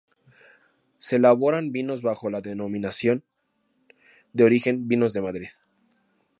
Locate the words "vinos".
1.71-2.01, 4.87-5.13